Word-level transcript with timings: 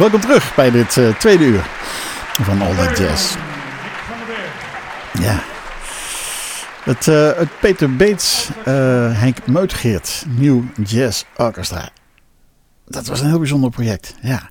welkom 0.00 0.20
terug 0.20 0.54
bij 0.54 0.70
dit 0.70 0.96
uh, 0.96 1.14
tweede 1.18 1.44
uur 1.44 1.66
van 2.42 2.62
All 2.62 2.74
That 2.74 2.98
Jazz. 2.98 3.36
Ja. 5.12 5.42
Het, 6.84 7.06
uh, 7.06 7.30
het 7.36 7.48
Peter 7.60 7.96
Bates, 7.96 8.48
uh, 8.58 8.64
Henk 9.20 9.46
Meutgeert, 9.46 10.24
Nieuw 10.28 10.64
Jazz 10.84 11.24
Orchestra. 11.36 11.88
Dat 12.86 13.06
was 13.06 13.20
een 13.20 13.26
heel 13.26 13.38
bijzonder 13.38 13.70
project, 13.70 14.14
ja 14.22 14.50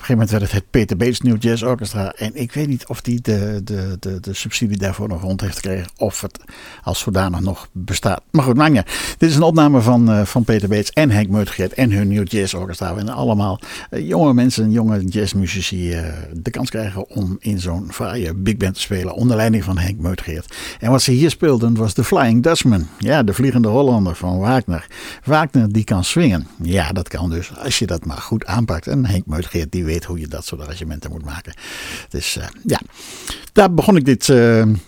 een 0.00 0.06
gegeven 0.06 0.14
moment 0.14 0.30
werd 0.30 0.42
het 0.42 0.52
het 0.52 0.70
Peter 0.70 0.96
Bates 0.96 1.20
New 1.20 1.42
Jazz 1.42 1.62
Orchestra. 1.62 2.12
En 2.12 2.34
ik 2.34 2.52
weet 2.52 2.68
niet 2.68 2.86
of 2.86 3.00
die 3.00 3.20
de, 3.20 3.60
de, 3.64 3.96
de, 4.00 4.20
de 4.20 4.34
subsidie 4.34 4.76
daarvoor 4.76 5.08
nog 5.08 5.22
rond 5.22 5.40
heeft 5.40 5.54
gekregen. 5.54 5.90
Of 5.96 6.20
het 6.20 6.38
als 6.82 6.98
zodanig 6.98 7.40
nog 7.40 7.68
bestaat. 7.72 8.22
Maar 8.30 8.44
goed, 8.44 8.56
maakt 8.56 8.74
Dit 9.18 9.30
is 9.30 9.36
een 9.36 9.42
opname 9.42 9.80
van, 9.80 10.10
uh, 10.10 10.24
van 10.24 10.44
Peter 10.44 10.68
Bates 10.68 10.90
en 10.90 11.10
Henk 11.10 11.28
Meutgeert 11.28 11.74
en 11.74 11.92
hun 11.92 12.08
New 12.08 12.28
Jazz 12.28 12.54
Orchestra. 12.54 12.96
En 12.96 13.08
allemaal 13.08 13.60
uh, 13.90 14.08
jonge 14.08 14.34
mensen, 14.34 14.70
jonge 14.70 15.04
jazzmuzici 15.04 15.92
uh, 15.92 16.06
de 16.32 16.50
kans 16.50 16.70
krijgen 16.70 17.08
om 17.08 17.36
in 17.40 17.60
zo'n 17.60 17.92
fraaie 17.92 18.34
big 18.34 18.56
band 18.56 18.74
te 18.74 18.80
spelen. 18.80 19.14
Onder 19.14 19.36
leiding 19.36 19.64
van 19.64 19.78
Henk 19.78 19.98
Meutgeert. 19.98 20.56
En 20.80 20.90
wat 20.90 21.02
ze 21.02 21.10
hier 21.10 21.30
speelden 21.30 21.74
was 21.74 21.94
de 21.94 22.04
Flying 22.04 22.42
Dutchman. 22.42 22.86
Ja, 22.98 23.22
de 23.22 23.32
vliegende 23.32 23.68
Hollander 23.68 24.14
van 24.14 24.38
Wagner. 24.38 24.86
Wagner 25.24 25.72
die 25.72 25.84
kan 25.84 26.04
swingen. 26.04 26.46
Ja, 26.62 26.92
dat 26.92 27.08
kan 27.08 27.30
dus 27.30 27.56
als 27.56 27.78
je 27.78 27.86
dat 27.86 28.04
maar 28.04 28.16
goed 28.16 28.46
aanpakt. 28.46 28.86
En 28.86 29.06
Henk 29.06 29.26
Meutgeert 29.26 29.72
die 29.72 29.84
hoe 30.04 30.20
je 30.20 30.28
dat 30.28 30.46
soort 30.46 30.60
arrangementen 30.60 31.10
moet 31.10 31.24
maken. 31.24 31.52
Dus 32.08 32.36
uh, 32.36 32.44
ja, 32.66 32.80
daar 33.52 33.74
begon 33.74 33.96
ik 33.96 34.04
dit 34.04 34.28
uh, 34.28 34.36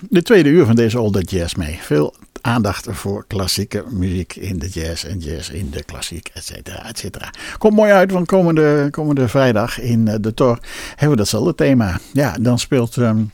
de 0.00 0.22
tweede 0.22 0.48
uur 0.48 0.66
van 0.66 0.74
deze 0.74 1.00
Old 1.00 1.30
Jazz 1.30 1.54
mee. 1.54 1.78
Veel 1.80 2.14
aandacht 2.40 2.86
voor 2.90 3.24
klassieke 3.26 3.84
muziek 3.90 4.36
in 4.36 4.58
de 4.58 4.68
jazz 4.68 5.04
en 5.04 5.18
jazz 5.18 5.50
in 5.50 5.70
de 5.70 5.82
klassiek, 5.82 6.30
et 6.34 6.44
cetera, 6.44 6.88
et 6.88 6.98
cetera. 6.98 7.30
Komt 7.58 7.76
mooi 7.76 7.92
uit, 7.92 8.12
van 8.12 8.26
komende, 8.26 8.88
komende 8.90 9.28
vrijdag 9.28 9.80
in 9.80 10.06
uh, 10.06 10.14
de 10.20 10.34
Tor 10.34 10.58
hebben 10.88 11.10
we 11.10 11.16
datzelfde 11.16 11.54
thema. 11.54 12.00
Ja, 12.12 12.36
dan 12.40 12.58
speelt... 12.58 12.96
Um, 12.96 13.30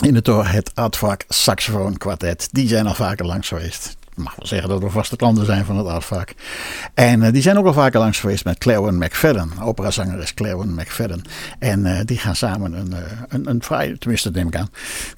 in 0.00 0.14
de 0.14 0.22
Tor 0.22 0.48
het 0.48 0.70
Advak 0.74 1.24
Saxofoon 1.28 1.96
Quartet. 1.96 2.48
Die 2.52 2.68
zijn 2.68 2.86
al 2.86 2.94
vaker 2.94 3.26
langs 3.26 3.48
geweest 3.48 3.96
mag 4.22 4.36
wel 4.36 4.46
zeggen 4.46 4.68
dat 4.68 4.82
we 4.82 4.90
vaste 4.90 5.16
klanten 5.16 5.44
zijn 5.44 5.64
van 5.64 5.76
het 5.76 5.86
Artvaak. 5.86 6.34
En 6.94 7.22
uh, 7.22 7.32
die 7.32 7.42
zijn 7.42 7.58
ook 7.58 7.66
al 7.66 7.72
vaker 7.72 8.00
langs 8.00 8.20
geweest 8.20 8.44
met 8.44 8.58
Claire 8.58 8.92
McFadden. 8.92 9.50
Operazangeres 9.62 10.34
Claire 10.34 10.64
McFadden. 10.64 11.22
En 11.58 11.80
uh, 11.86 12.00
die 12.04 12.18
gaan 12.18 12.36
samen 12.36 12.72
een, 12.72 12.90
uh, 12.92 12.98
een, 13.28 13.48
een 13.48 13.62
vrij, 13.62 13.96
tenminste 13.98 14.30
neem 14.30 14.46
ik. 14.46 14.54
Ik 14.54 14.66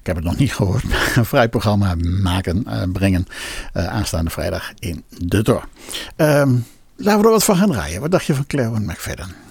heb 0.03 0.15
het 0.15 0.25
nog 0.25 0.37
niet 0.37 0.53
gehoord. 0.53 0.83
Een 1.15 1.25
vrij 1.25 1.49
programma 1.49 1.95
maken, 2.21 2.65
brengen. 2.91 3.25
aanstaande 3.73 4.29
vrijdag 4.29 4.71
in 4.79 5.03
de 5.07 5.43
Tor. 5.43 5.67
Um, 6.17 6.65
laten 6.95 7.19
we 7.19 7.25
er 7.25 7.31
wat 7.31 7.43
van 7.43 7.55
gaan 7.55 7.71
draaien. 7.71 8.01
Wat 8.01 8.11
dacht 8.11 8.25
je 8.25 8.35
van 8.35 8.47
Claire 8.47 8.79
McFadden? 8.79 9.42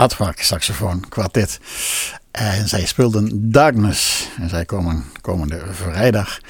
Advark 0.00 0.42
saxofoon 0.42 1.08
kwartet. 1.08 1.60
En 2.30 2.68
zij 2.68 2.86
speelden 2.86 3.52
Darkness. 3.52 4.28
En 4.40 4.48
zij 4.48 4.64
komen 4.64 5.04
komende 5.20 5.62
vrijdag 5.70 6.40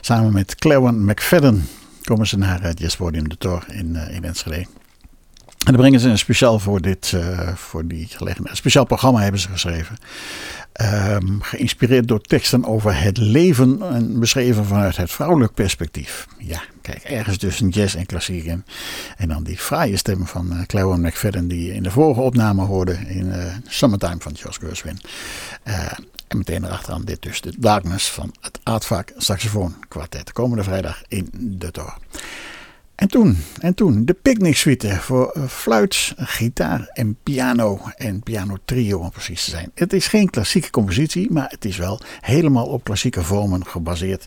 samen 0.00 0.32
met 0.32 0.54
Clewen 0.54 1.04
McFadden 1.04 1.68
komen 2.02 2.26
ze 2.26 2.38
naar 2.38 2.62
het 2.62 2.78
Jazzpodium 2.78 3.28
de 3.28 3.36
Tor 3.38 3.64
in, 3.68 3.94
uh, 3.94 4.14
in 4.14 4.24
Enschede. 4.24 4.56
En 4.56 5.72
dan 5.72 5.76
brengen 5.76 6.00
ze 6.00 6.08
een 6.08 6.18
speciaal 6.18 6.58
voor, 6.58 6.80
dit, 6.80 7.12
uh, 7.14 7.54
voor 7.54 7.86
die 7.86 8.06
gelegenheid. 8.06 8.50
Een 8.50 8.56
speciaal 8.56 8.84
programma 8.84 9.20
hebben 9.20 9.40
ze 9.40 9.48
geschreven. 9.48 9.96
Um, 10.80 11.42
geïnspireerd 11.42 12.08
door 12.08 12.20
teksten 12.20 12.64
over 12.64 13.02
het 13.02 13.16
leven 13.16 13.82
en 13.82 14.20
beschreven 14.20 14.64
vanuit 14.64 14.96
het 14.96 15.10
vrouwelijk 15.10 15.54
perspectief. 15.54 16.26
Ja, 16.38 16.62
kijk, 16.82 17.02
ergens 17.02 17.38
tussen 17.38 17.68
jazz 17.68 17.94
en 17.94 18.06
klassiek 18.06 18.44
in. 18.44 18.64
En 19.16 19.28
dan 19.28 19.42
die 19.44 19.58
fraaie 19.58 19.96
stem 19.96 20.26
van 20.26 20.52
uh, 20.52 20.62
Cleo 20.66 20.96
McFadden 20.96 21.48
die 21.48 21.66
je 21.66 21.74
in 21.74 21.82
de 21.82 21.90
vorige 21.90 22.20
opname 22.20 22.62
hoorde 22.62 22.92
in 22.92 23.26
uh, 23.26 23.54
Summertime 23.66 24.16
van 24.18 24.32
Josh 24.32 24.58
Gershwin. 24.58 24.98
Uh, 25.64 25.92
en 26.28 26.38
meteen 26.38 26.64
erachteraan 26.64 27.04
dit 27.04 27.22
dus, 27.22 27.40
de 27.40 27.54
Darkness 27.58 28.10
van 28.10 28.34
het 28.40 28.60
Aardvaak 28.62 29.12
Saxofoon 29.16 29.74
Quartet. 29.88 30.32
Komende 30.32 30.64
vrijdag 30.64 31.02
in 31.08 31.28
de 31.32 31.70
Tor. 31.70 31.98
En 32.94 33.08
toen, 33.08 33.36
en 33.60 33.74
toen 33.74 34.04
de 34.04 34.12
Picnic 34.12 34.56
Suite 34.56 34.96
voor 35.00 35.46
fluit, 35.48 36.12
gitaar 36.16 36.90
en 36.92 37.16
piano. 37.22 37.80
En 37.96 38.22
piano 38.22 38.56
trio 38.64 38.98
om 38.98 39.10
precies 39.10 39.44
te 39.44 39.50
zijn. 39.50 39.70
Het 39.74 39.92
is 39.92 40.06
geen 40.06 40.30
klassieke 40.30 40.70
compositie, 40.70 41.30
maar 41.30 41.50
het 41.50 41.64
is 41.64 41.76
wel 41.76 42.00
helemaal 42.20 42.66
op 42.66 42.84
klassieke 42.84 43.22
vormen 43.22 43.66
gebaseerd. 43.66 44.26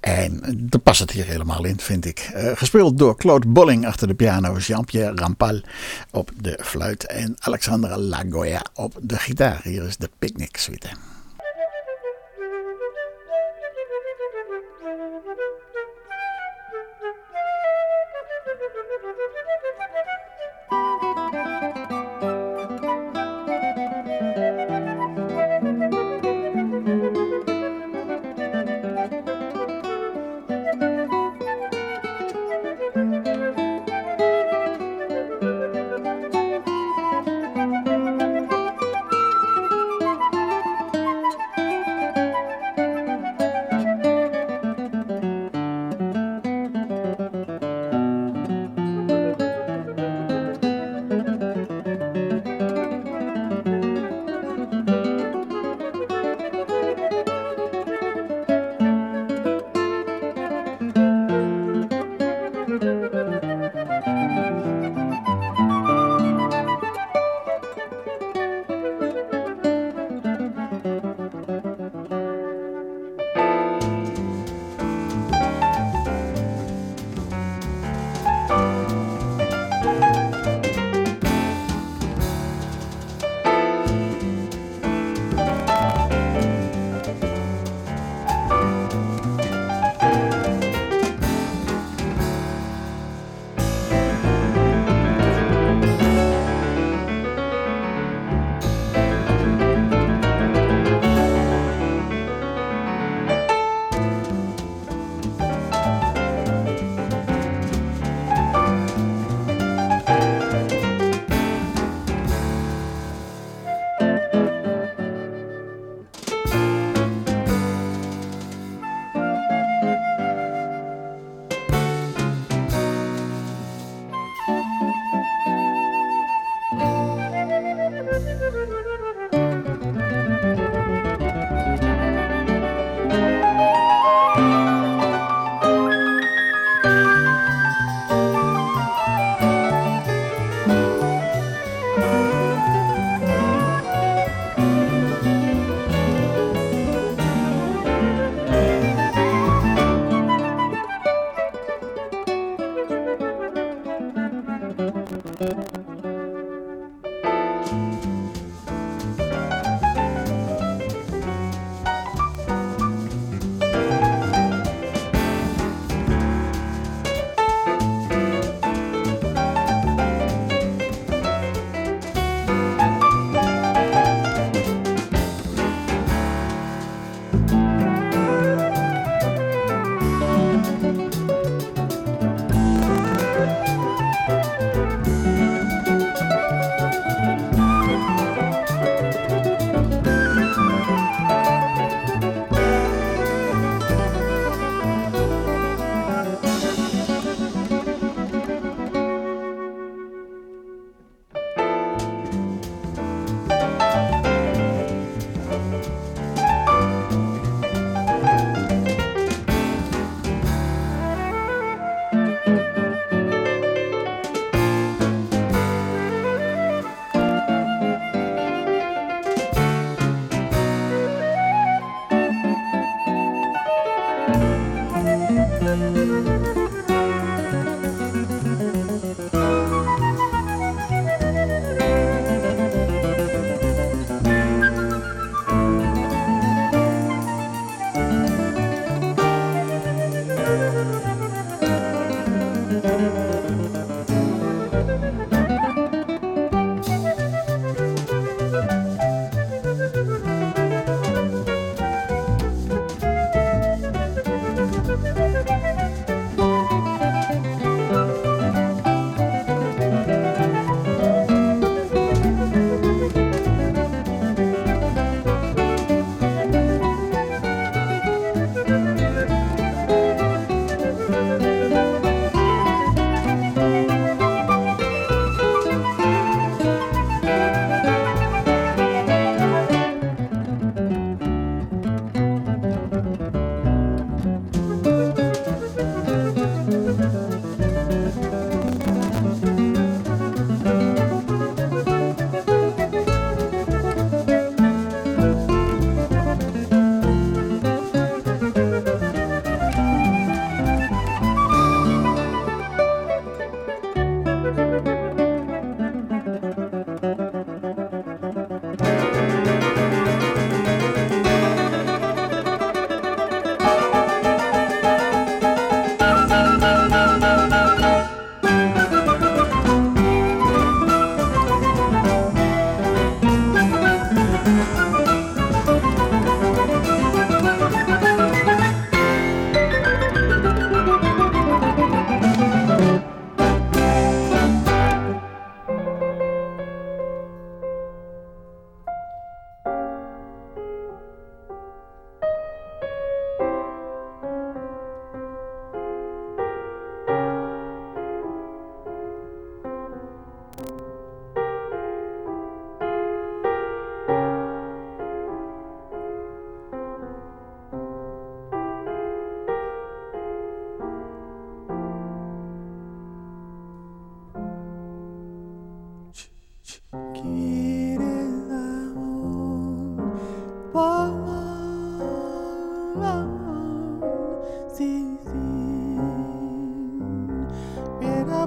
En 0.00 0.40
daar 0.56 0.80
past 0.80 1.00
het 1.00 1.10
hier 1.10 1.26
helemaal 1.26 1.64
in, 1.64 1.80
vind 1.80 2.04
ik. 2.04 2.30
Uh, 2.34 2.50
gespeeld 2.54 2.98
door 2.98 3.16
Claude 3.16 3.48
Bolling 3.48 3.86
achter 3.86 4.06
de 4.08 4.14
piano, 4.14 4.56
Jean-Pierre 4.56 5.14
Rampal 5.14 5.60
op 6.10 6.30
de 6.40 6.58
fluit 6.62 7.06
en 7.06 7.36
Alexandra 7.38 7.98
Lagoya 7.98 8.64
op 8.74 8.98
de 9.02 9.16
gitaar. 9.16 9.60
Hier 9.62 9.84
is 9.84 9.96
de 9.96 10.10
Picnic 10.18 10.56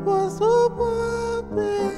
was 0.05 0.41
a 0.41 0.67
woman. 0.75 1.90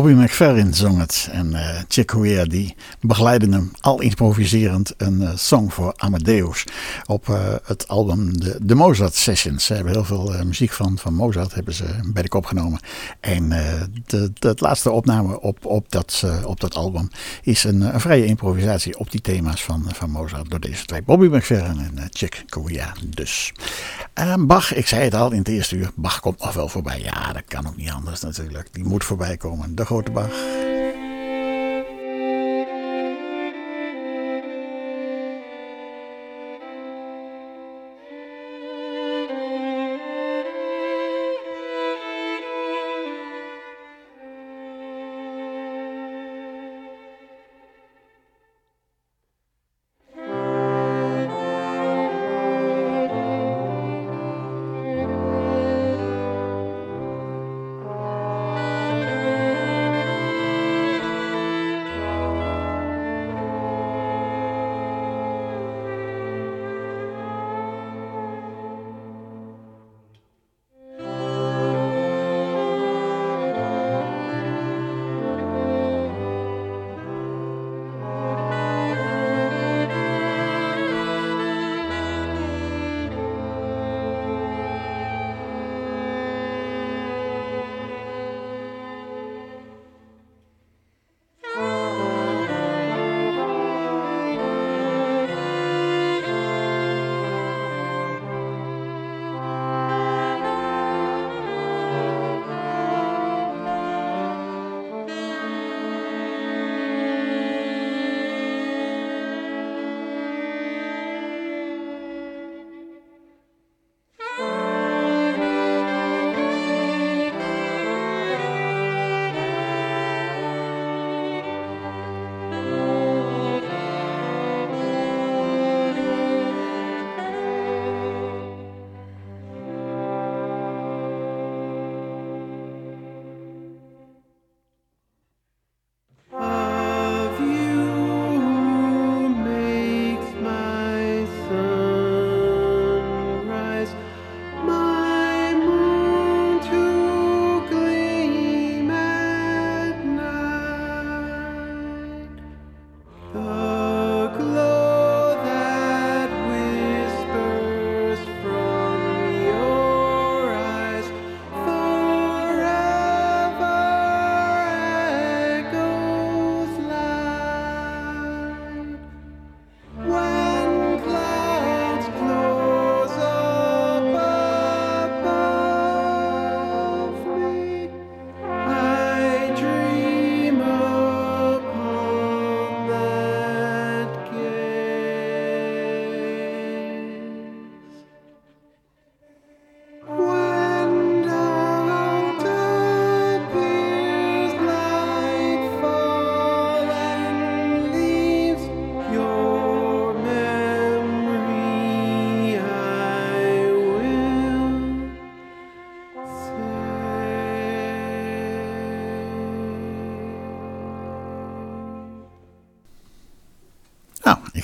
Bobby 0.00 0.22
McFerrin 0.22 0.74
zong 0.74 0.98
het 0.98 1.28
en 1.32 1.52
uh, 1.52 1.68
Chick 1.88 2.06
Corea 2.06 2.44
die 2.44 2.74
begeleidde 3.00 3.48
hem 3.48 3.70
al 3.80 4.00
improviserend 4.00 4.94
een 4.96 5.20
uh, 5.20 5.30
song 5.34 5.70
voor 5.70 5.92
Amadeus 5.96 6.64
op 7.06 7.28
uh, 7.28 7.54
het 7.64 7.88
album 7.88 8.40
de, 8.40 8.58
de, 8.62 8.74
Mozart 8.74 9.14
Sessions. 9.14 9.64
Ze 9.64 9.74
hebben 9.74 9.92
heel 9.92 10.04
veel 10.04 10.44
muziek 10.44 10.72
van, 10.72 10.98
van 10.98 11.14
Mozart 11.14 11.54
hebben 11.54 11.74
ze 11.74 11.84
bij 12.06 12.22
de 12.22 12.36
opgenomen. 12.36 12.80
En 13.20 13.48
de, 14.06 14.54
laatste 14.56 14.90
opname 14.90 15.40
op, 15.40 15.66
op, 15.66 15.90
dat, 15.90 16.24
op 16.44 16.60
dat 16.60 16.74
album 16.74 17.08
is 17.42 17.64
een, 17.64 17.80
een, 17.80 18.00
vrije 18.00 18.24
improvisatie 18.24 18.98
op 18.98 19.10
die 19.10 19.20
thema's 19.20 19.64
van, 19.64 19.84
van 19.92 20.10
Mozart 20.10 20.50
door 20.50 20.60
deze 20.60 20.84
twee. 20.84 21.02
Bobby 21.02 21.26
McFerrin 21.26 21.80
en 21.80 22.08
Chick 22.10 22.44
Corea 22.48 22.92
dus. 23.06 23.52
Bach, 24.38 24.74
ik 24.74 24.86
zei 24.86 25.02
het 25.02 25.14
al 25.14 25.32
in 25.32 25.38
het 25.38 25.48
eerste 25.48 25.76
uur, 25.76 25.90
Bach 25.94 26.20
komt 26.20 26.40
nog 26.40 26.52
wel 26.52 26.68
voorbij. 26.68 27.00
Ja, 27.00 27.32
dat 27.32 27.44
kan 27.44 27.66
ook 27.66 27.76
niet 27.76 27.90
anders 27.90 28.20
natuurlijk. 28.20 28.68
Die 28.72 28.84
moet 28.84 29.04
voorbij 29.04 29.36
komen. 29.36 29.74
De 29.74 29.84
grote 29.90 30.12
Bach. 30.12 30.69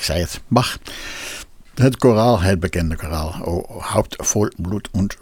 Zei 0.07 0.21
het, 0.21 0.41
Bach. 0.49 0.79
Het 1.75 1.97
koraal, 1.97 2.41
het 2.41 2.61
bekende 2.61 2.97
koraal, 2.97 3.35
O 3.45 3.81
Haupt 3.81 4.17
vol 4.19 4.51
bloed 4.57 4.89
und 4.93 5.17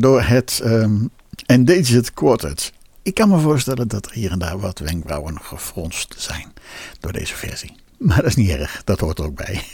door 0.00 0.22
het 0.22 0.60
um, 0.64 1.10
Endangered 1.46 2.14
Quartet. 2.14 2.72
Ik 3.02 3.14
kan 3.14 3.28
me 3.28 3.38
voorstellen 3.38 3.88
dat 3.88 4.06
er 4.06 4.12
hier 4.12 4.30
en 4.30 4.38
daar 4.38 4.58
wat 4.58 4.78
wenkbrauwen 4.78 5.38
gefronst 5.42 6.14
zijn 6.18 6.52
door 7.00 7.12
deze 7.12 7.34
versie. 7.34 7.72
Maar 7.98 8.16
dat 8.16 8.26
is 8.26 8.34
niet 8.34 8.50
erg, 8.50 8.82
dat 8.84 9.00
hoort 9.00 9.18
er 9.18 9.24
ook 9.24 9.34
bij. 9.34 9.62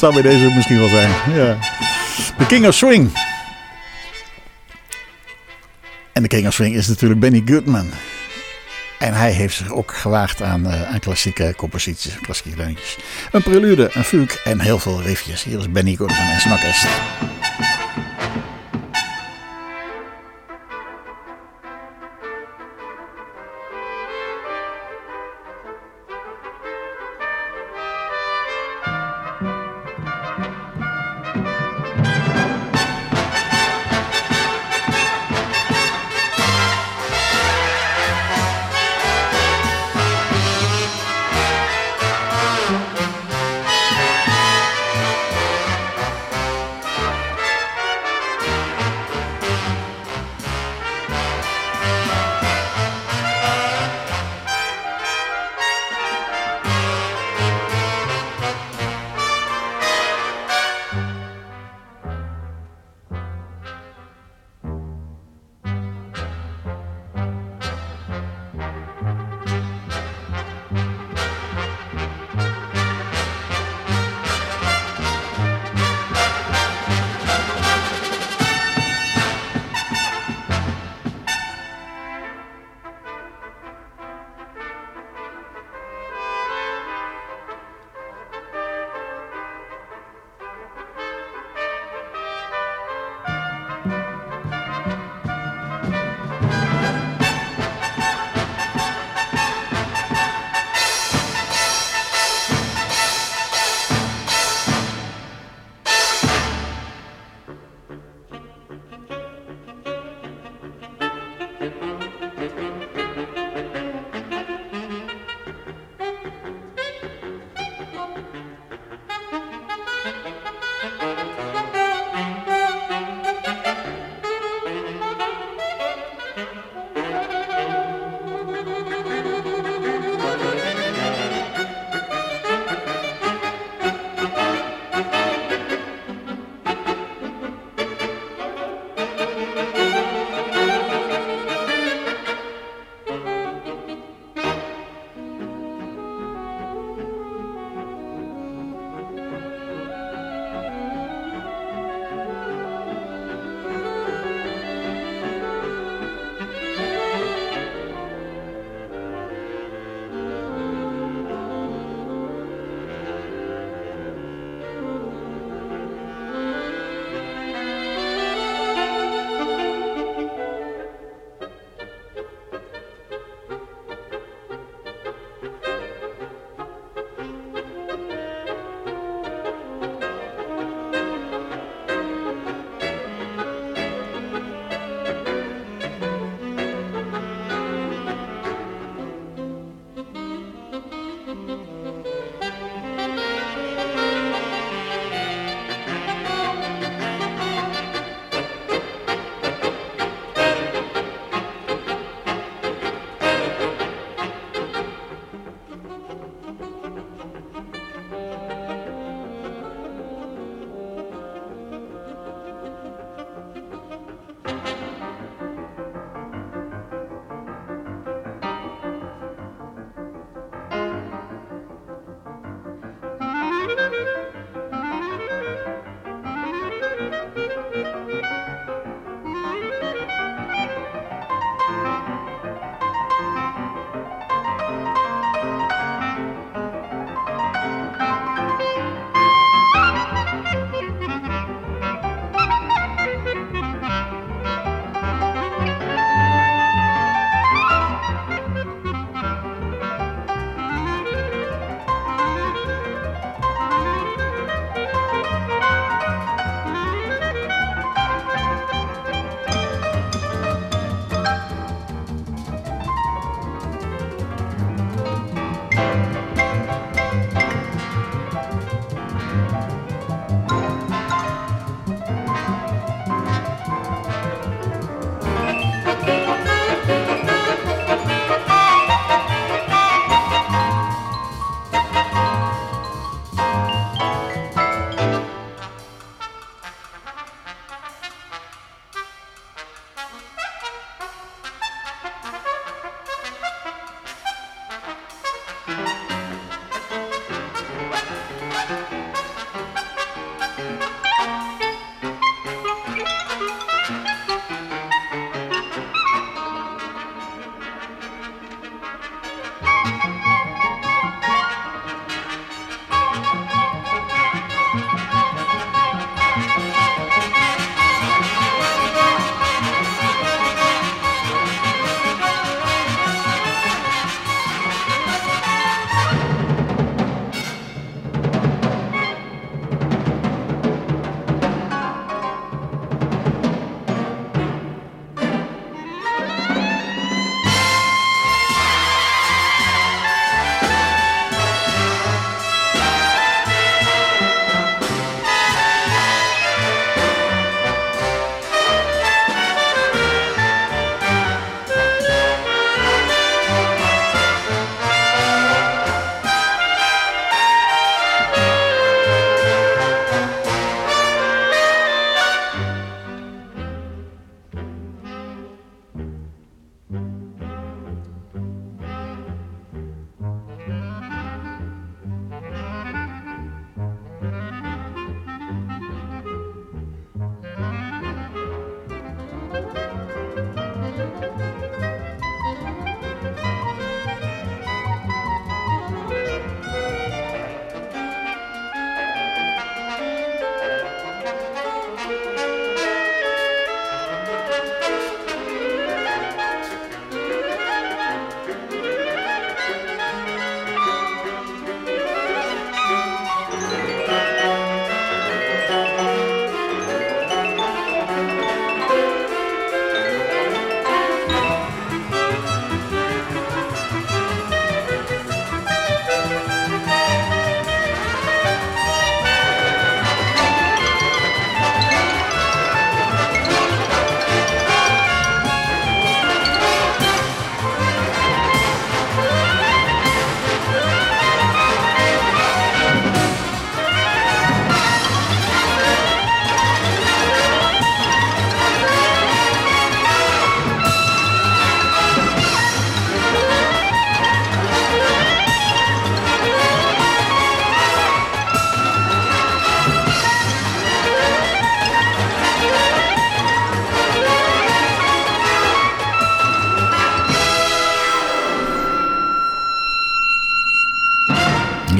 Zou 0.00 0.12
bij 0.12 0.22
deze 0.22 0.54
misschien 0.54 0.78
wel 0.78 0.88
zijn, 0.88 1.10
ja. 1.34 1.58
The 2.38 2.46
King 2.46 2.66
of 2.66 2.74
Swing. 2.74 3.10
En 6.12 6.22
de 6.22 6.28
King 6.28 6.46
of 6.46 6.52
Swing 6.52 6.74
is 6.74 6.88
natuurlijk 6.88 7.20
Benny 7.20 7.42
Goodman. 7.44 7.90
En 9.02 9.14
hij 9.14 9.30
heeft 9.30 9.56
zich 9.56 9.72
ook 9.72 9.94
gewaagd 9.94 10.42
aan, 10.42 10.66
uh, 10.66 10.82
aan 10.82 10.98
klassieke 10.98 11.54
composities, 11.56 12.18
klassieke 12.20 12.56
deuntjes. 12.56 12.96
Een 13.32 13.42
prelude, 13.42 13.90
een 13.92 14.04
fugue 14.04 14.40
en 14.44 14.60
heel 14.60 14.78
veel 14.78 15.02
riffjes. 15.02 15.42
Hier 15.44 15.58
is 15.58 15.70
Benny 15.70 15.96
Goodman 15.96 16.26
en 16.26 16.40
Snakest. 16.40 16.86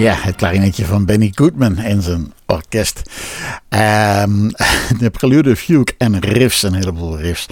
Ja, 0.03 0.15
het 0.15 0.37
klarinetje 0.37 0.85
van 0.85 1.05
Benny 1.05 1.33
Goodman 1.35 1.77
en 1.77 2.03
zijn 2.03 2.33
orkest. 2.47 3.03
Um, 3.69 4.51
de 5.03 5.11
prelude, 5.11 5.57
fugue 5.57 5.95
en 5.99 6.21
riffs, 6.21 6.63
een 6.63 6.75
heleboel 6.75 7.19
riffs. 7.19 7.47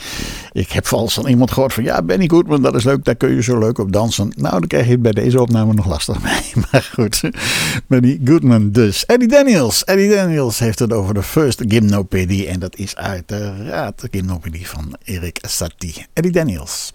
Ik 0.53 0.71
heb 0.71 0.87
vals 0.87 1.15
van 1.15 1.27
iemand 1.27 1.51
gehoord 1.51 1.73
van 1.73 1.85
ja, 1.85 2.03
Benny 2.03 2.29
Goodman, 2.29 2.63
dat 2.63 2.75
is 2.75 2.85
leuk, 2.85 3.05
daar 3.05 3.15
kun 3.15 3.35
je 3.35 3.43
zo 3.43 3.59
leuk 3.59 3.79
op 3.79 3.93
dansen. 3.93 4.33
Nou, 4.37 4.59
dan 4.59 4.67
krijg 4.67 4.85
je 4.85 4.91
het 4.91 5.03
bij 5.03 5.13
deze 5.13 5.41
opname 5.41 5.75
nog 5.75 5.87
lastig 5.87 6.23
mee. 6.31 6.65
Maar 6.71 6.91
goed, 6.95 7.21
Benny 7.87 8.21
Goodman 8.25 8.71
dus. 8.71 9.07
Eddie 9.07 9.29
Daniels. 9.29 9.85
Eddie 9.85 10.11
Daniels 10.11 10.59
heeft 10.59 10.79
het 10.79 10.93
over 10.93 11.15
de 11.15 11.23
First 11.23 11.63
Gymnopedie. 11.69 12.47
En 12.47 12.61
dat 12.61 12.77
is 12.77 12.97
uiteraard 12.97 14.01
de 14.01 14.09
Gymnopedie 14.11 14.69
van 14.69 14.97
Erik 15.05 15.39
Satie. 15.43 16.07
Eddie 16.13 16.33
Daniels. 16.33 16.91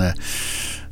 Uh, 0.00 0.10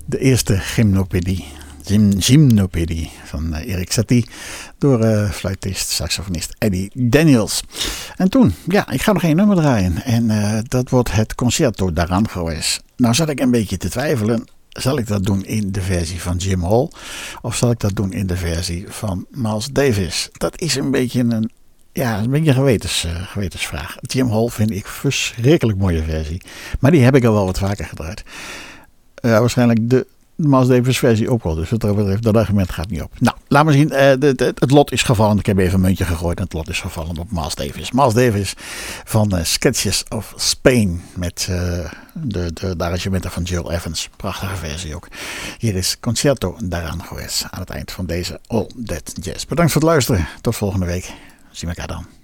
de 0.07 0.19
eerste 0.19 0.57
gymnopedie. 0.57 1.45
Gym, 1.85 2.21
gymnopedie 2.21 3.11
van 3.25 3.55
uh, 3.55 3.69
Erik 3.69 3.93
Satie 3.93 4.29
door 4.79 5.05
uh, 5.05 5.31
fluitist, 5.31 5.89
saxofonist 5.89 6.55
Eddie 6.59 6.91
Daniels. 6.95 7.63
En 8.17 8.31
toen, 8.31 8.55
ja, 8.69 8.91
ik 8.91 9.03
ga 9.03 9.13
nog 9.13 9.23
één 9.23 9.37
nummer 9.37 9.57
draaien 9.57 10.05
en 10.05 10.31
dat 10.69 10.91
wordt 10.91 11.13
het 11.13 11.35
Concerto 11.35 11.93
d'Aranjuez. 11.93 12.79
Nou 12.97 13.15
zat 13.15 13.29
ik 13.29 13.41
een 13.41 13.51
beetje 13.51 13.77
te 13.77 13.89
twijfelen 13.89 14.47
zal 14.81 14.99
ik 14.99 15.07
dat 15.07 15.25
doen 15.25 15.45
in 15.45 15.73
de 15.73 15.81
versie 15.81 16.23
van 16.23 16.37
Jim 16.37 16.63
Hall 16.63 16.89
of 17.43 17.57
zal 17.57 17.71
ik 17.71 17.79
dat 17.79 17.97
doen 17.97 18.13
in 18.13 18.27
de 18.27 18.37
versie 18.37 18.85
van 18.89 19.27
Miles 19.31 19.67
Davis? 19.67 20.29
Dat 20.33 20.61
is 20.61 20.75
een 20.75 20.91
beetje 20.91 21.21
een, 21.21 21.51
ja, 21.93 22.19
een 22.19 22.31
beetje 22.31 22.49
een 22.49 22.57
gewetens, 22.57 23.07
gewetensvraag. 23.09 23.97
Jim 24.01 24.29
Hall 24.29 24.49
vind 24.49 24.71
ik 24.71 24.87
verschrikkelijk 24.87 25.79
mooie 25.79 26.03
versie, 26.03 26.43
maar 26.81 26.91
die 26.91 27.03
heb 27.03 27.15
ik 27.15 27.25
al 27.25 27.33
wel 27.33 27.45
wat 27.45 27.59
vaker 27.59 27.85
gedraaid. 27.85 28.25
Uh, 29.27 29.39
waarschijnlijk 29.39 29.91
de 29.91 30.07
Miles 30.37 30.69
Davis 30.69 30.99
versie 30.99 31.31
ook 31.31 31.43
wel. 31.43 31.55
Dus 31.55 31.71
wat 31.71 31.81
dat 31.81 31.97
betreft, 31.97 32.23
dat 32.23 32.37
argument 32.37 32.71
gaat 32.71 32.91
niet 32.91 33.03
op. 33.03 33.11
Nou, 33.19 33.37
laat 33.49 33.65
maar 33.65 33.73
zien. 33.73 33.89
Uh, 33.93 33.99
de, 34.19 34.55
het 34.59 34.71
lot 34.71 34.93
is 34.93 35.03
gevallen. 35.03 35.39
Ik 35.39 35.47
heb 35.47 35.59
even 35.59 35.75
een 35.75 35.81
muntje 35.81 36.05
gegooid 36.05 36.39
en 36.39 36.45
het 36.45 36.53
lot 36.53 36.69
is 36.69 36.81
gevallen 36.81 37.19
op 37.19 37.31
Miles 37.31 37.55
Davis. 37.55 37.91
Miles 37.91 38.15
Davis 38.15 38.55
van 39.05 39.35
uh, 39.35 39.45
Sketches 39.45 40.05
of 40.09 40.35
Spain. 40.37 41.03
Met 41.15 41.45
de, 41.47 41.89
de, 42.13 42.53
de, 42.77 42.85
arrangementen 42.85 43.31
van 43.31 43.43
Jill 43.43 43.69
Evans. 43.69 44.09
Prachtige 44.17 44.57
versie 44.57 44.95
ook. 44.95 45.09
Hier 45.59 45.75
is 45.75 45.97
Concerto 46.01 46.57
daaraan 46.65 47.03
geweest. 47.03 47.47
Aan 47.51 47.61
het 47.61 47.71
eind 47.71 47.93
van 47.93 48.07
deze 48.07 48.41
All 48.47 48.71
That 48.85 49.13
Jazz. 49.21 49.45
Bedankt 49.45 49.73
voor 49.73 49.81
het 49.81 49.91
luisteren. 49.91 50.29
Tot 50.41 50.57
volgende 50.57 50.87
week. 50.87 51.13
Zien 51.51 51.71
we 51.71 51.77
elkaar 51.77 51.97
dan. 51.97 52.16